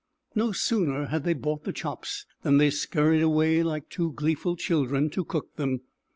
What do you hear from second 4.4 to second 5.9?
children to cook them.